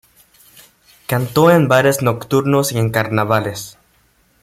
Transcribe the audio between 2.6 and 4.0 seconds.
y en carnavales.